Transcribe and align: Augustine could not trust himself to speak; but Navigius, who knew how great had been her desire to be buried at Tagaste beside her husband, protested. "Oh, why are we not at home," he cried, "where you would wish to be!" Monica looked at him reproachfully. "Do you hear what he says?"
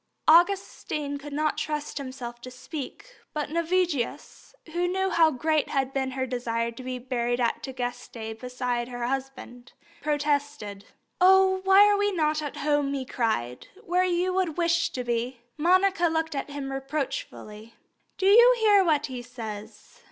Augustine 0.27 1.19
could 1.19 1.31
not 1.31 1.59
trust 1.59 1.99
himself 1.99 2.41
to 2.41 2.49
speak; 2.49 3.17
but 3.35 3.51
Navigius, 3.51 4.55
who 4.73 4.87
knew 4.87 5.11
how 5.11 5.29
great 5.29 5.69
had 5.69 5.93
been 5.93 6.09
her 6.09 6.25
desire 6.25 6.71
to 6.71 6.81
be 6.81 6.97
buried 6.97 7.39
at 7.39 7.61
Tagaste 7.61 8.39
beside 8.39 8.87
her 8.87 9.05
husband, 9.05 9.73
protested. 10.01 10.85
"Oh, 11.21 11.61
why 11.65 11.85
are 11.87 11.97
we 11.97 12.11
not 12.11 12.41
at 12.41 12.57
home," 12.57 12.91
he 12.95 13.05
cried, 13.05 13.67
"where 13.85 14.03
you 14.03 14.33
would 14.33 14.57
wish 14.57 14.89
to 14.89 15.03
be!" 15.03 15.41
Monica 15.55 16.07
looked 16.07 16.33
at 16.33 16.49
him 16.49 16.71
reproachfully. 16.71 17.75
"Do 18.17 18.25
you 18.25 18.55
hear 18.59 18.83
what 18.83 19.05
he 19.05 19.21
says?" 19.21 19.99